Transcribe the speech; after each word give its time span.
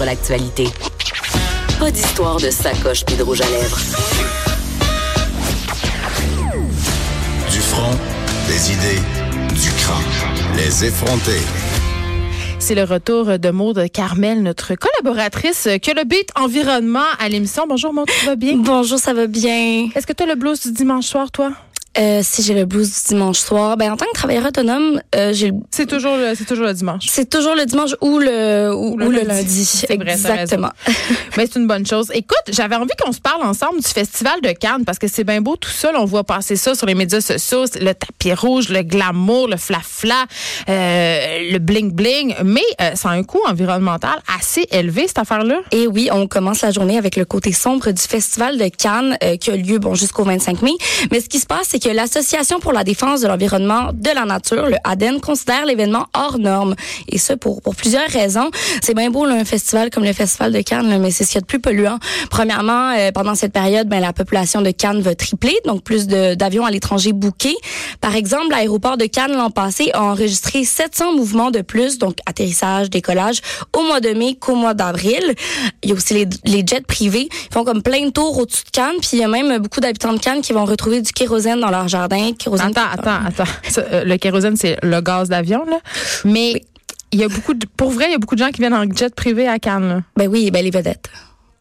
comprendre 0.00 0.04
l'actualité. 0.04 0.68
Pas 1.78 1.90
d'histoire 1.90 2.36
de 2.36 2.50
sacoche 2.50 3.04
puis 3.04 3.16
de 3.16 3.22
rouge 3.22 3.40
à 3.40 3.48
lèvres. 3.50 3.78
Du 7.50 7.58
front, 7.58 7.96
des 8.48 8.72
idées, 8.72 9.02
du 9.54 9.70
crâne. 9.82 10.56
Les 10.56 10.84
effronter. 10.84 11.40
C'est 12.58 12.74
le 12.74 12.84
retour 12.84 13.38
de 13.38 13.50
Maude 13.50 13.86
Carmel, 13.92 14.42
notre 14.42 14.74
collaboratrice 14.74 15.68
que 15.82 15.96
le 15.96 16.04
beat 16.04 16.30
environnement 16.38 17.08
à 17.18 17.28
l'émission. 17.28 17.64
Bonjour 17.68 17.92
Maude, 17.92 18.08
tu 18.20 18.26
vas 18.26 18.36
bien? 18.36 18.56
Bonjour, 18.56 18.98
ça 18.98 19.14
va 19.14 19.26
bien. 19.26 19.88
Est-ce 19.94 20.06
que 20.06 20.12
tu 20.12 20.22
as 20.22 20.26
le 20.26 20.34
blues 20.34 20.60
du 20.62 20.72
dimanche 20.72 21.06
soir, 21.06 21.30
toi? 21.30 21.52
Euh, 21.98 22.20
si 22.22 22.42
j'ai 22.42 22.54
le 22.54 22.66
blues 22.66 22.88
du 22.88 23.08
dimanche 23.08 23.38
soir, 23.38 23.76
ben 23.76 23.90
en 23.92 23.96
tant 23.96 24.06
que 24.06 24.12
travailleur 24.14 24.46
autonome, 24.46 25.00
euh, 25.16 25.32
j'ai 25.32 25.50
C'est 25.72 25.86
toujours 25.86 26.16
le, 26.16 26.34
c'est 26.36 26.44
toujours 26.44 26.66
le 26.66 26.72
dimanche. 26.72 27.06
c'est 27.08 27.28
toujours 27.28 27.56
le 27.56 27.66
dimanche 27.66 27.96
ou 28.00 28.20
le 28.20 28.72
ou, 28.72 28.96
le 28.96 29.06
ou 29.06 29.10
lundi. 29.10 29.26
lundi. 29.26 29.64
C'est 29.64 29.96
vrai, 29.96 30.12
Exactement. 30.12 30.70
Mais 31.36 31.46
c'est 31.50 31.58
une 31.58 31.66
bonne 31.66 31.84
chose. 31.84 32.12
Écoute, 32.14 32.38
j'avais 32.52 32.76
envie 32.76 32.92
qu'on 33.02 33.10
se 33.10 33.20
parle 33.20 33.42
ensemble 33.42 33.80
du 33.80 33.88
festival 33.88 34.40
de 34.40 34.52
Cannes 34.52 34.84
parce 34.84 35.00
que 35.00 35.08
c'est 35.08 35.24
bien 35.24 35.40
beau 35.40 35.56
tout 35.56 35.68
là, 35.82 35.92
on 36.00 36.04
voit 36.04 36.22
passer 36.22 36.54
ça 36.54 36.76
sur 36.76 36.86
les 36.86 36.94
médias 36.94 37.20
sociaux, 37.20 37.64
le 37.80 37.92
tapis 37.92 38.34
rouge, 38.34 38.68
le 38.68 38.82
glamour, 38.82 39.48
le 39.48 39.56
fla-fla, 39.56 40.26
euh, 40.68 41.50
le 41.50 41.58
bling-bling. 41.58 42.36
Mais 42.44 42.60
euh, 42.80 42.94
ça 42.94 43.08
a 43.10 43.12
un 43.14 43.24
coût 43.24 43.40
environnemental 43.48 44.22
assez 44.38 44.64
élevé, 44.70 45.08
cette 45.08 45.18
affaire-là. 45.18 45.60
Et 45.72 45.88
oui, 45.88 46.08
on 46.12 46.28
commence 46.28 46.60
la 46.62 46.70
journée 46.70 46.98
avec 46.98 47.16
le 47.16 47.24
côté 47.24 47.52
sombre 47.52 47.90
du 47.90 48.02
festival 48.02 48.58
de 48.58 48.68
Cannes 48.68 49.18
qui 49.40 49.50
a 49.50 49.56
lieu 49.56 49.80
bon 49.80 49.94
jusqu'au 49.96 50.22
25 50.22 50.62
mai. 50.62 50.70
Mais 51.10 51.20
ce 51.20 51.28
qui 51.28 51.40
se 51.40 51.46
passe, 51.46 51.66
c'est 51.70 51.79
que 51.80 51.88
l'association 51.88 52.60
pour 52.60 52.72
la 52.72 52.84
défense 52.84 53.20
de 53.20 53.28
l'environnement 53.28 53.90
de 53.92 54.10
la 54.14 54.24
nature, 54.24 54.66
le 54.66 54.76
ADEN, 54.84 55.20
considère 55.20 55.66
l'événement 55.66 56.06
hors 56.14 56.38
norme. 56.38 56.74
Et 57.08 57.18
ça 57.18 57.36
pour 57.36 57.60
plusieurs 57.76 58.08
raisons. 58.08 58.50
C'est 58.82 58.94
bien 58.94 59.10
beau 59.10 59.24
là, 59.24 59.34
un 59.34 59.44
festival 59.44 59.90
comme 59.90 60.04
le 60.04 60.12
festival 60.12 60.52
de 60.52 60.60
Cannes, 60.60 60.98
mais 61.00 61.10
c'est 61.10 61.24
ce 61.24 61.30
qu'il 61.30 61.36
y 61.36 61.38
a 61.38 61.40
de 61.40 61.46
plus 61.46 61.60
polluant. 61.60 61.98
Premièrement, 62.30 62.92
euh, 62.96 63.10
pendant 63.12 63.34
cette 63.34 63.52
période, 63.52 63.88
ben 63.88 64.00
la 64.00 64.12
population 64.12 64.62
de 64.62 64.70
Cannes 64.70 65.00
va 65.00 65.14
tripler, 65.14 65.56
donc 65.66 65.82
plus 65.82 66.06
d'avions 66.06 66.64
à 66.64 66.70
l'étranger 66.70 67.12
bookés. 67.12 67.56
Par 68.00 68.14
exemple, 68.14 68.50
l'aéroport 68.50 68.96
de 68.96 69.06
Cannes 69.06 69.32
l'an 69.32 69.50
passé 69.50 69.90
a 69.94 70.02
enregistré 70.02 70.64
700 70.64 71.14
mouvements 71.14 71.50
de 71.50 71.62
plus, 71.62 71.98
donc 71.98 72.18
atterrissage, 72.26 72.90
décollage, 72.90 73.40
au 73.76 73.82
mois 73.82 74.00
de 74.00 74.10
mai 74.10 74.36
qu'au 74.38 74.54
mois 74.54 74.74
d'avril. 74.74 75.34
Il 75.82 75.90
y 75.90 75.92
a 75.92 75.96
aussi 75.96 76.14
les, 76.14 76.28
les 76.44 76.64
jets 76.66 76.82
privés. 76.82 77.28
Ils 77.30 77.54
font 77.54 77.64
comme 77.64 77.82
plein 77.82 78.04
de 78.06 78.10
tours 78.10 78.38
au-dessus 78.38 78.64
de 78.64 78.70
Cannes, 78.70 78.96
puis 79.00 79.10
il 79.14 79.18
y 79.20 79.24
a 79.24 79.28
même 79.28 79.58
beaucoup 79.58 79.80
d'habitants 79.80 80.12
de 80.12 80.18
Cannes 80.18 80.42
qui 80.42 80.52
vont 80.52 80.64
retrouver 80.64 81.00
du 81.00 81.12
kérosène 81.12 81.60
dans 81.60 81.69
leur 81.70 81.88
jardin. 81.88 82.32
Kérosène 82.38 82.68
Attends, 82.76 82.90
attends, 82.92 83.26
attends. 83.26 83.50
Euh, 83.92 84.04
le 84.04 84.16
kérosène, 84.16 84.56
c'est 84.56 84.76
le 84.82 85.00
gaz 85.00 85.28
d'avion, 85.28 85.64
là. 85.66 85.78
Mais 86.24 86.62
il 87.12 87.18
y 87.20 87.24
a 87.24 87.28
beaucoup 87.28 87.54
de, 87.54 87.66
pour 87.76 87.90
vrai, 87.90 88.06
il 88.08 88.12
y 88.12 88.14
a 88.14 88.18
beaucoup 88.18 88.34
de 88.36 88.40
gens 88.40 88.50
qui 88.50 88.60
viennent 88.60 88.74
en 88.74 88.84
jet 88.94 89.14
privé 89.14 89.48
à 89.48 89.58
Cannes, 89.58 89.88
là. 89.88 90.00
Ben 90.16 90.28
oui, 90.28 90.50
ben 90.50 90.62
les 90.64 90.70
vedettes. 90.70 91.08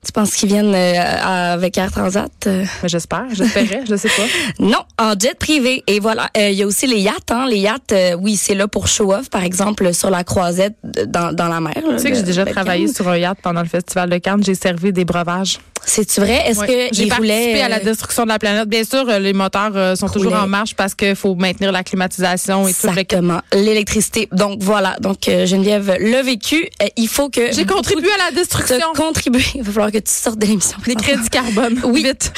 Tu 0.05 0.13
penses 0.13 0.33
qu'ils 0.35 0.47
viennent 0.47 0.73
euh, 0.73 1.53
avec 1.53 1.77
Air 1.77 1.91
Transat? 1.91 2.31
Euh, 2.47 2.63
Mais 2.81 2.87
j'espère, 2.87 3.25
j'espérais, 3.33 3.81
je 3.89 3.97
sais 3.97 4.07
pas. 4.07 4.23
Non, 4.63 4.77
en 4.97 5.11
jet 5.19 5.37
privé. 5.37 5.83
Et 5.87 5.99
voilà, 5.99 6.29
Euh, 6.37 6.49
il 6.51 6.55
y 6.55 6.63
a 6.63 6.67
aussi 6.67 6.87
les 6.87 6.99
yachts. 7.01 7.29
Hein. 7.31 7.47
Les 7.49 7.57
yachts, 7.57 7.93
oui, 8.21 8.37
c'est 8.37 8.55
là 8.55 8.69
pour 8.69 8.87
show 8.87 9.11
off, 9.13 9.29
par 9.29 9.43
exemple, 9.43 9.93
sur 9.93 10.09
la 10.09 10.23
croisette 10.23 10.75
dans, 10.83 11.33
dans 11.35 11.49
la 11.49 11.59
mer. 11.59 11.73
là, 11.85 11.95
Tu 11.97 11.99
sais 11.99 12.11
que 12.11 12.15
j'ai 12.15 12.23
déjà 12.23 12.45
travaillé 12.45 12.85
Cannes. 12.85 12.93
sur 12.95 13.09
un 13.09 13.17
yacht 13.17 13.39
pendant 13.43 13.61
le 13.61 13.67
festival 13.67 14.09
de 14.09 14.17
Cannes. 14.19 14.41
J'ai 14.41 14.55
servi 14.55 14.93
des 14.93 15.03
breuvages. 15.03 15.59
C'est-tu 15.85 16.19
vrai? 16.19 16.43
Est-ce 16.47 16.59
que 16.59 16.93
J'ai 16.93 17.07
participé 17.07 17.61
à 17.61 17.69
la 17.69 17.77
euh, 17.77 17.83
destruction 17.83 18.23
de 18.23 18.29
la 18.29 18.39
planète. 18.39 18.67
Bien 18.67 18.83
sûr, 18.83 19.07
euh, 19.09 19.19
les 19.19 19.33
moteurs 19.33 19.71
euh, 19.75 19.95
sont 19.95 20.07
toujours 20.07 20.33
en 20.33 20.47
marche 20.47 20.75
parce 20.75 20.95
qu'il 20.95 21.15
faut 21.15 21.35
maintenir 21.35 21.71
la 21.71 21.83
climatisation 21.83 22.67
et 22.67 22.73
tout. 22.73 22.87
Exactement, 22.87 23.41
l'électricité. 23.53 24.27
Donc 24.31 24.59
voilà, 24.61 24.95
donc 24.99 25.27
euh, 25.27 25.45
Geneviève 25.45 25.97
l'a 25.99 26.21
vécu. 26.21 26.69
Euh, 26.81 26.87
il 26.97 27.07
faut 27.07 27.29
que 27.29 27.51
J'ai 27.51 27.65
contribué 27.65 28.09
à 28.19 28.29
la 28.29 28.35
destruction. 28.35 28.77
contribuer. 28.95 29.43
Il 29.55 29.63
va 29.63 29.71
falloir 29.71 29.91
que 29.91 29.97
tu 29.97 30.11
sortes 30.11 30.39
de 30.39 30.45
l'émission. 30.45 30.77
Les 30.85 30.95
crédits 30.95 31.29
carbone. 31.29 31.79
Oui. 31.89 32.03
Vite. 32.03 32.31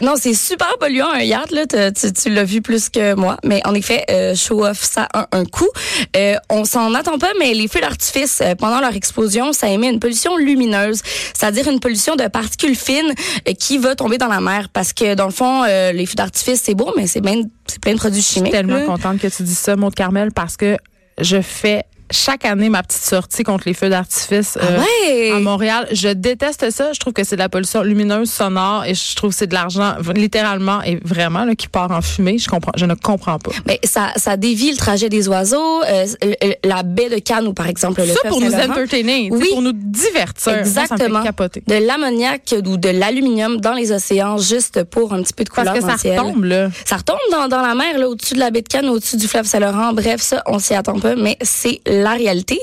Non, 0.00 0.14
c'est 0.20 0.34
super 0.34 0.76
polluant 0.78 1.10
un 1.10 1.20
yacht 1.20 1.50
là. 1.50 1.64
Tu, 1.66 2.30
l'as 2.30 2.44
vu 2.44 2.60
plus 2.60 2.90
que 2.90 3.14
moi, 3.14 3.38
mais 3.44 3.60
en 3.64 3.74
effet, 3.74 4.04
show 4.36 4.64
off 4.64 4.82
ça 4.82 5.08
a 5.12 5.26
un 5.32 5.44
coût. 5.44 5.68
Euh, 6.16 6.36
on 6.50 6.64
s'en 6.64 6.94
attend 6.94 7.18
pas, 7.18 7.32
mais 7.38 7.54
les 7.54 7.68
feux 7.68 7.80
d'artifice 7.80 8.42
pendant 8.58 8.80
leur 8.80 8.94
explosion, 8.94 9.52
ça 9.52 9.68
émet 9.68 9.88
une 9.88 10.00
pollution 10.00 10.36
lumineuse, 10.36 11.00
c'est-à-dire 11.34 11.68
une 11.68 11.80
pollution 11.80 12.15
de 12.16 12.26
particules 12.28 12.74
fines 12.76 13.12
euh, 13.48 13.52
qui 13.52 13.78
va 13.78 13.94
tomber 13.94 14.18
dans 14.18 14.28
la 14.28 14.40
mer, 14.40 14.68
parce 14.72 14.92
que 14.92 15.14
dans 15.14 15.26
le 15.26 15.32
fond, 15.32 15.64
euh, 15.64 15.92
les 15.92 16.06
feux 16.06 16.14
d'artifice 16.16 16.60
c'est 16.64 16.74
beau, 16.74 16.92
mais 16.96 17.06
c'est 17.06 17.20
bien, 17.20 17.42
c'est 17.66 17.80
plein 17.80 17.92
de 17.94 17.98
produits 17.98 18.20
Je 18.20 18.26
suis 18.26 18.34
chimiques. 18.36 18.52
tellement 18.52 18.76
là. 18.78 18.84
contente 18.84 19.18
que 19.18 19.28
tu 19.28 19.42
dis 19.42 19.54
ça, 19.54 19.76
Maud 19.76 19.94
Carmel, 19.94 20.32
parce 20.32 20.56
que 20.56 20.76
je 21.20 21.40
fais 21.40 21.84
chaque 22.10 22.44
année 22.44 22.68
ma 22.68 22.82
petite 22.82 23.02
sortie 23.02 23.42
contre 23.42 23.64
les 23.66 23.74
feux 23.74 23.88
d'artifice 23.88 24.58
Ah 24.60 24.64
euh, 24.64 24.78
ouais? 24.80 25.32
à 25.32 25.40
Montréal. 25.40 25.88
Je 25.92 26.08
déteste 26.08 26.70
ça. 26.70 26.92
Je 26.92 26.98
trouve 27.00 27.12
que 27.12 27.24
c'est 27.24 27.36
de 27.36 27.40
la 27.40 27.48
pollution 27.48 27.82
lumineuse, 27.82 28.30
sonore, 28.30 28.84
et 28.84 28.94
je 28.94 29.14
trouve 29.16 29.30
que 29.30 29.36
c'est 29.36 29.46
de 29.46 29.54
l'argent 29.54 29.94
littéralement 30.14 30.82
et 30.82 30.96
vraiment 31.04 31.44
là, 31.44 31.54
qui 31.54 31.68
part 31.68 31.90
en 31.90 32.00
fumée. 32.02 32.38
Je 32.38 32.48
comprends, 32.48 32.72
je 32.76 32.86
ne 32.86 32.94
comprends 32.94 33.38
pas. 33.38 33.52
Mais 33.66 33.80
ça, 33.84 34.12
ça 34.16 34.36
dévie 34.36 34.70
le 34.70 34.76
trajet 34.76 35.08
des 35.08 35.28
oiseaux, 35.28 35.82
euh, 35.84 36.06
le- 36.22 36.68
la 36.68 36.82
baie 36.82 37.08
de 37.08 37.18
Cannes 37.18 37.46
ou 37.46 37.52
par 37.54 37.66
exemple 37.68 38.00
le 38.02 38.08
ça 38.08 38.28
pour 38.28 38.40
nous 38.40 38.54
entertainer, 38.54 39.28
Oui. 39.32 39.48
pour 39.50 39.62
nous 39.62 39.72
divertir. 39.72 40.36
Ça 40.36 40.58
Exactement. 40.58 41.22
De 41.22 41.86
l'ammoniac 41.86 42.54
ou 42.66 42.76
de 42.76 42.88
l'aluminium 42.88 43.60
dans 43.60 43.72
les 43.74 43.92
océans 43.92 44.38
juste 44.38 44.84
pour 44.84 45.12
un 45.12 45.22
petit 45.22 45.32
peu 45.32 45.44
de 45.44 45.48
couleur 45.48 45.66
Parce 45.74 45.78
que 45.78 45.84
dans 45.84 45.92
ça 45.92 45.98
ciel. 45.98 46.18
retombe, 46.18 46.44
là. 46.44 46.68
Ça 46.84 46.96
retombe 46.96 47.18
dans, 47.32 47.48
dans 47.48 47.62
la 47.62 47.74
mer, 47.74 47.98
là, 47.98 48.08
au-dessus 48.08 48.34
de 48.34 48.40
la 48.40 48.50
baie 48.50 48.62
de 48.62 48.68
Cannes, 48.68 48.88
au-dessus 48.88 49.16
du 49.16 49.26
fleuve 49.28 49.46
Saint-Laurent. 49.46 49.92
Bref, 49.92 50.20
ça, 50.20 50.42
on 50.46 50.58
s'y 50.58 50.74
attend 50.74 50.98
pas, 50.98 51.14
mais 51.16 51.36
c'est 51.42 51.80
la 52.02 52.12
réalité. 52.12 52.60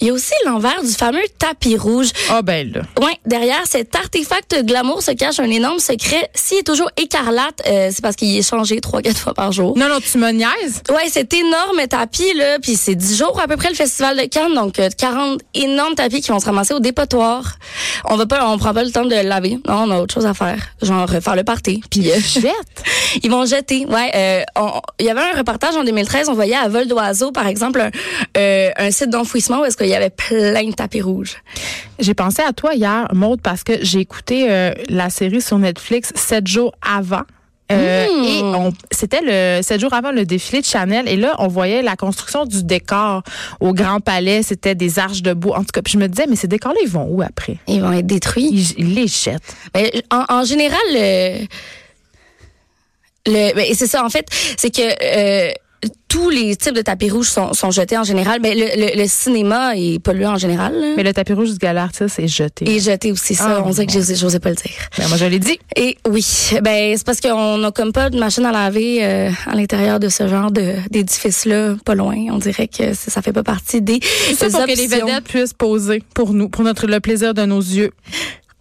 Il 0.00 0.06
y 0.06 0.10
a 0.10 0.12
aussi 0.12 0.32
l'envers 0.44 0.82
du 0.82 0.90
fameux 0.92 1.22
tapis 1.38 1.76
rouge. 1.76 2.08
Ah, 2.30 2.42
ben 2.42 2.70
là. 2.72 2.82
Ouais, 3.00 3.18
derrière 3.26 3.66
cet 3.66 3.94
artefact 3.94 4.64
glamour 4.64 5.02
se 5.02 5.12
cache 5.12 5.40
un 5.40 5.50
énorme 5.50 5.78
secret. 5.78 6.30
S'il 6.34 6.58
est 6.58 6.66
toujours 6.66 6.90
écarlate, 6.96 7.62
euh, 7.66 7.90
c'est 7.92 8.02
parce 8.02 8.16
qu'il 8.16 8.36
est 8.36 8.48
changé 8.48 8.80
trois, 8.80 9.02
quatre 9.02 9.18
fois 9.18 9.34
par 9.34 9.52
jour. 9.52 9.76
Non, 9.76 9.88
non, 9.88 9.98
tu 10.00 10.18
me 10.18 10.30
niaises. 10.30 10.82
Ouais, 10.88 11.08
cet 11.08 11.32
énorme 11.32 11.86
tapis 11.88 12.34
là, 12.34 12.58
puis 12.60 12.76
c'est 12.76 12.94
10 12.94 13.16
jours 13.18 13.40
à 13.40 13.48
peu 13.48 13.56
près 13.56 13.68
le 13.68 13.74
festival 13.74 14.16
de 14.16 14.24
Cannes, 14.24 14.54
donc 14.54 14.78
euh, 14.78 14.88
40 14.96 15.40
énormes 15.54 15.94
tapis 15.94 16.20
qui 16.20 16.30
vont 16.30 16.40
se 16.40 16.46
ramasser 16.46 16.74
au 16.74 16.80
dépotoir. 16.80 17.56
On 18.04 18.16
va 18.16 18.26
pas 18.26 18.48
on 18.48 18.58
prend 18.58 18.74
pas 18.74 18.84
le 18.84 18.90
temps 18.90 19.04
de 19.04 19.14
le 19.14 19.22
laver. 19.22 19.58
Non, 19.68 19.84
on 19.86 19.90
a 19.90 20.00
autre 20.00 20.14
chose 20.14 20.26
à 20.26 20.34
faire, 20.34 20.58
genre 20.82 21.08
euh, 21.12 21.20
faire 21.20 21.36
le 21.36 21.44
party. 21.44 21.82
Puis 21.90 22.10
euh, 22.10 22.18
Jette. 22.20 22.82
ils 23.22 23.30
vont 23.30 23.44
jeter. 23.44 23.86
Ouais, 23.86 24.10
euh, 24.14 24.42
il 24.98 25.06
y 25.06 25.10
avait 25.10 25.20
un 25.20 25.36
reportage 25.36 25.76
en 25.76 25.84
2013, 25.84 26.28
on 26.28 26.34
voyait 26.34 26.56
à 26.56 26.68
vol 26.68 26.86
d'oiseau 26.86 27.32
par 27.32 27.46
exemple 27.46 27.80
un, 27.80 27.90
euh, 28.36 28.70
un 28.76 28.90
site 28.90 29.10
d'enfouissement 29.10 29.60
où 29.60 29.64
est-ce 29.64 29.76
qu'il 29.76 29.88
y 29.88 29.94
avait 29.94 30.10
plein 30.10 30.64
de 30.64 30.72
tapis 30.72 31.00
rouges. 31.00 31.36
J'ai 31.98 32.14
pensé 32.14 32.42
à 32.42 32.52
toi 32.52 32.74
hier, 32.74 33.08
Maude, 33.12 33.40
parce 33.42 33.64
que 33.64 33.72
j'ai 33.82 34.00
écouté 34.00 34.50
euh, 34.50 34.72
la 34.88 35.10
série 35.10 35.40
sur 35.40 35.58
Netflix 35.58 36.12
sept 36.14 36.46
jours 36.46 36.72
avant. 36.80 37.22
Euh, 37.70 38.06
Mm. 38.06 38.24
Et 38.24 38.42
on, 38.42 38.72
c'était 38.90 39.20
le 39.22 39.62
sept 39.62 39.80
jours 39.80 39.94
avant 39.94 40.12
le 40.12 40.26
défilé 40.26 40.60
de 40.60 40.66
Chanel. 40.66 41.08
Et 41.08 41.16
là, 41.16 41.34
on 41.38 41.48
voyait 41.48 41.80
la 41.80 41.96
construction 41.96 42.44
du 42.44 42.64
décor 42.64 43.22
au 43.60 43.72
Grand 43.72 44.00
Palais. 44.00 44.42
C'était 44.42 44.74
des 44.74 44.98
arches 44.98 45.22
de 45.22 45.32
bois. 45.32 45.56
En 45.56 45.60
tout 45.60 45.70
cas, 45.72 45.80
puis 45.80 45.92
je 45.92 45.98
me 45.98 46.06
disais, 46.08 46.26
mais 46.28 46.36
ces 46.36 46.48
décors-là, 46.48 46.78
ils 46.82 46.90
vont 46.90 47.06
où 47.08 47.22
après? 47.22 47.56
Ils 47.68 47.80
vont 47.80 47.92
être 47.92 48.06
détruits. 48.06 48.48
Ils, 48.52 48.78
ils 48.78 48.94
les 48.94 49.06
jettent. 49.06 49.56
Mais 49.74 49.90
en, 50.10 50.24
en 50.28 50.44
général, 50.44 50.80
le, 50.90 51.46
le 53.26 53.54
ben, 53.54 53.64
c'est 53.74 53.86
ça. 53.86 54.04
En 54.04 54.10
fait, 54.10 54.26
c'est 54.58 54.70
que 54.74 54.82
euh, 54.82 55.52
tous 56.08 56.28
les 56.28 56.56
types 56.56 56.74
de 56.74 56.82
tapis 56.82 57.10
rouges 57.10 57.28
sont, 57.28 57.54
sont 57.54 57.70
jetés 57.70 57.96
en 57.96 58.04
général. 58.04 58.40
Ben, 58.40 58.54
le, 58.56 58.66
le, 58.76 59.02
le 59.02 59.08
cinéma 59.08 59.76
est 59.76 59.98
pollué 59.98 60.26
en 60.26 60.36
général. 60.36 60.74
là. 60.78 60.94
Mais 60.96 61.02
le 61.02 61.12
tapis 61.12 61.32
rouge 61.32 61.52
du 61.52 61.58
gala 61.58 61.84
artiste 61.84 62.18
est 62.18 62.28
jeté. 62.28 62.70
Et 62.70 62.80
jeté 62.80 63.10
aussi, 63.12 63.34
ça. 63.34 63.56
Ah, 63.58 63.62
on 63.64 63.70
dirait 63.70 63.86
que 63.86 63.92
j'osais, 63.92 64.14
j'osais 64.14 64.38
pas 64.38 64.50
le 64.50 64.56
dire. 64.56 64.72
Ben, 64.98 65.08
moi, 65.08 65.16
je 65.16 65.24
l'ai 65.24 65.38
dit. 65.38 65.58
Et 65.74 65.96
oui, 66.08 66.24
ben 66.62 66.94
c'est 66.96 67.06
parce 67.06 67.20
qu'on 67.20 67.58
n'a 67.58 67.70
comme 67.72 67.92
pas 67.92 68.10
de 68.10 68.18
machine 68.18 68.44
à 68.44 68.52
laver 68.52 69.02
euh, 69.02 69.30
à 69.46 69.54
l'intérieur 69.54 69.98
de 70.00 70.08
ce 70.08 70.28
genre 70.28 70.50
de 70.50 70.74
d'édifice-là, 70.90 71.76
pas 71.84 71.94
loin. 71.94 72.16
On 72.30 72.38
dirait 72.38 72.68
que 72.68 72.94
ça, 72.94 73.22
fait 73.22 73.32
pas 73.32 73.42
partie 73.42 73.80
des 73.80 74.00
ça 74.36 74.50
pour 74.50 74.66
que 74.66 74.76
les 74.76 74.84
options. 74.92 75.06
vedettes 75.06 75.24
puissent 75.24 75.54
poser 75.54 76.02
pour 76.14 76.34
nous, 76.34 76.48
pour 76.48 76.62
notre 76.62 76.86
le 76.86 77.00
plaisir 77.00 77.32
de 77.34 77.44
nos 77.44 77.60
yeux. 77.60 77.92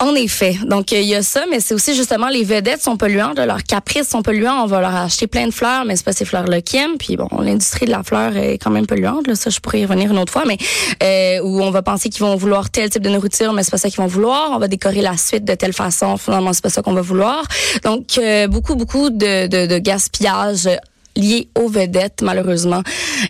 En 0.02 0.16
effet. 0.16 0.58
Donc, 0.66 0.92
il 0.94 1.04
y 1.04 1.14
a 1.14 1.22
ça, 1.22 1.44
mais 1.52 1.60
c'est 1.60 1.76
aussi 1.76 1.94
justement 1.96 2.28
les 2.28 2.44
vedettes 2.44 2.82
sont 2.82 2.98
polluantes, 2.98 3.38
là, 3.38 3.46
leurs 3.46 3.62
caprices 3.62 4.10
sont 4.10 4.24
polluants. 4.24 4.64
On 4.64 4.66
va 4.66 4.82
leur 4.82 4.96
acheter 4.96 5.28
plein 5.28 5.46
de 5.46 5.54
fleurs, 5.54 5.86
mais 5.86 5.96
c'est 5.96 6.04
pas 6.04 6.12
ces 6.12 6.26
fleurs-là 6.26 6.62
qui 6.62 6.78
aiment. 6.78 6.98
Puis 6.98 7.18
bon, 7.18 7.28
l'industrie 7.40 7.86
de 7.86 7.92
la 7.92 8.02
fleur 8.02 8.36
est 8.36 8.58
quand 8.58 8.72
même 8.72 8.88
polluante. 8.88 9.28
Là, 9.28 9.36
ça, 9.36 9.52
je 9.52 9.60
pourrais 9.60 9.82
y 9.82 9.86
revenir 9.86 10.10
une 10.10 10.18
autre 10.18 10.34
fois, 10.34 10.44
mais 10.48 10.58
euh, 11.04 11.44
où 11.44 11.62
on 11.62 11.70
va 11.70 11.84
penser 11.84 12.10
qu'ils 12.10 12.24
vont 12.24 12.36
vouloir 12.36 12.72
tel 12.72 12.90
type 12.90 13.04
de 13.04 13.10
nourriture, 13.10 13.54
mais 13.54 13.62
c'est 13.62 13.70
pas 13.70 13.78
ça 13.78 13.90
qu'ils 13.90 14.02
vont 14.02 14.08
vouloir. 14.08 14.50
On 14.54 14.58
va 14.58 14.68
décorer 14.68 15.02
la 15.02 15.18
suite 15.18 15.46
de 15.46 15.54
telle 15.54 15.74
façon. 15.74 16.18
Finalement, 16.18 16.52
c'est 16.54 16.64
pas 16.64 16.70
ça 16.72 16.82
qu'on 16.82 16.94
va 16.94 17.02
vouloir. 17.02 17.44
Donc, 17.84 18.18
euh, 18.18 18.48
beaucoup, 18.48 18.74
beaucoup 18.74 19.12
de, 19.12 19.46
de, 19.46 19.68
de 19.68 19.78
gaspillage 19.78 20.68
lié 21.16 21.50
aux 21.60 21.68
vedettes, 21.68 22.22
malheureusement. 22.24 22.82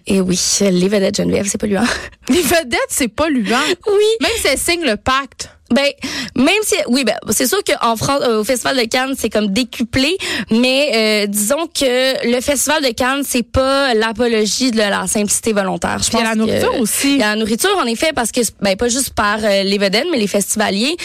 Et 0.07 0.21
oui, 0.21 0.39
les 0.61 0.87
vedettes 0.87 1.17
Geneviève, 1.17 1.47
c'est 1.49 1.57
polluant. 1.57 1.83
Les 2.29 2.41
vedettes, 2.41 2.79
c'est 2.87 3.09
polluant. 3.09 3.57
oui. 3.87 4.05
Même 4.21 4.31
si 4.39 4.47
elles 4.47 4.57
signent 4.57 4.85
le 4.85 4.95
pacte. 4.95 5.49
Ben, 5.71 5.87
même 6.35 6.49
si, 6.63 6.75
oui, 6.87 7.03
ben, 7.05 7.15
c'est 7.29 7.47
sûr 7.47 7.59
qu'en 7.63 7.95
France, 7.95 8.21
euh, 8.23 8.41
au 8.41 8.43
Festival 8.43 8.77
de 8.77 8.83
Cannes, 8.83 9.13
c'est 9.17 9.29
comme 9.29 9.47
décuplé, 9.47 10.17
mais 10.51 10.91
euh, 10.93 11.27
disons 11.27 11.67
que 11.67 12.29
le 12.29 12.41
Festival 12.41 12.83
de 12.83 12.89
Cannes, 12.89 13.23
c'est 13.25 13.43
pas 13.43 13.93
l'apologie 13.93 14.71
de 14.71 14.77
la 14.77 15.07
simplicité 15.07 15.53
volontaire. 15.53 15.99
Je 16.03 16.09
pense 16.09 16.21
il 16.21 16.23
y 16.23 16.27
a 16.27 16.29
la 16.29 16.35
nourriture 16.35 16.79
aussi. 16.79 17.13
Il 17.13 17.19
y 17.19 17.23
a 17.23 17.29
la 17.31 17.35
nourriture, 17.37 17.75
en 17.81 17.85
effet, 17.85 18.11
parce 18.13 18.31
que, 18.31 18.41
ben, 18.61 18.75
pas 18.75 18.89
juste 18.89 19.11
par 19.11 19.39
euh, 19.43 19.63
les 19.63 19.77
vedettes, 19.77 20.07
mais 20.11 20.17
les 20.17 20.27
festivaliers, 20.27 20.95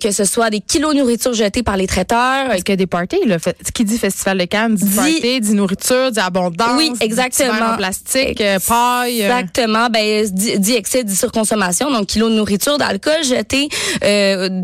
que 0.00 0.10
ce 0.10 0.24
soit 0.24 0.50
des 0.50 0.60
kilos 0.60 0.94
de 0.94 1.00
nourriture 1.00 1.34
jetés 1.34 1.62
par 1.62 1.76
les 1.76 1.86
traiteurs. 1.86 2.48
Parce 2.48 2.62
qu'il 2.62 2.72
y 2.72 2.74
a 2.74 2.76
des 2.76 2.86
parties, 2.86 3.24
là. 3.26 3.36
Qui 3.74 3.84
dit 3.84 3.98
Festival 3.98 4.38
de 4.38 4.44
Cannes 4.44 4.74
dit, 4.74 4.84
dit 4.84 4.96
party, 4.96 5.40
dit 5.40 5.54
nourriture, 5.54 6.10
dit 6.10 6.20
abondance. 6.20 6.76
Oui, 6.78 6.92
exactement. 7.00 7.72
Dit 7.72 7.76
plastique, 7.76 8.42
paille. 8.66 9.20
Exactement. 9.20 9.88
Ben, 9.90 10.26
dit, 10.30 10.58
dit 10.58 10.74
excès, 10.74 11.04
dit 11.04 11.16
surconsommation. 11.16 11.90
Donc, 11.90 12.06
kilos 12.06 12.30
de 12.30 12.36
nourriture, 12.36 12.78
d'alcool 12.78 13.22
jeté, 13.24 13.68
euh, 14.02 14.13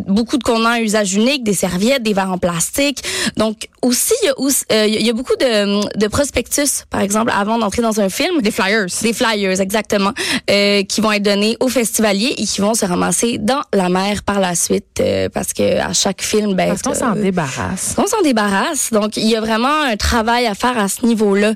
beaucoup 0.07 0.37
de 0.37 0.43
contenants 0.43 0.71
à 0.71 0.81
usage 0.81 1.15
unique, 1.15 1.45
des 1.45 1.55
serviettes, 1.55 2.03
des 2.03 2.13
verres 2.13 2.33
en 2.33 2.39
plastique. 2.39 3.03
Donc 3.37 3.69
aussi, 3.83 4.15
il 4.23 4.27
y 4.27 4.29
a, 4.29 4.35
euh, 4.73 4.87
il 4.87 5.07
y 5.07 5.11
a 5.11 5.13
beaucoup 5.13 5.37
de, 5.37 5.99
de, 5.99 6.09
prospectus, 6.09 6.85
par 6.91 7.01
exemple, 7.01 7.33
avant 7.35 7.59
d'entrer 7.59 7.83
dans 7.83 8.01
un 8.01 8.09
film. 8.09 8.41
Des 8.43 8.51
flyers. 8.51 8.87
Des 9.03 9.13
flyers, 9.13 9.61
exactement, 9.61 10.13
euh, 10.51 10.83
qui 10.85 11.01
vont 11.01 11.13
être 11.13 11.23
donnés 11.23 11.57
aux 11.61 11.69
festivaliers 11.69 12.35
et 12.37 12.45
qui 12.45 12.61
vont 12.61 12.75
se 12.75 12.85
ramasser 12.85 13.39
dans 13.39 13.63
la 13.73 13.89
mer 13.89 14.23
par 14.23 14.41
la 14.41 14.55
suite, 14.55 15.03
parce 15.33 15.53
que 15.53 15.79
à 15.79 15.93
chaque 15.93 16.23
film, 16.23 16.55
ben, 16.55 16.69
parce 16.69 16.83
qu'on 16.83 16.95
s'en 16.95 17.15
débarrasse. 17.15 17.95
On 17.97 18.07
s'en 18.07 18.23
débarrasse. 18.23 18.91
Donc 18.93 19.17
il 19.17 19.27
y 19.27 19.37
a 19.37 19.41
vraiment 19.41 19.83
un 19.83 19.97
travail 19.97 20.47
à 20.47 20.55
faire 20.55 20.79
à 20.79 20.89
ce 20.89 21.07
niveau-là, 21.07 21.55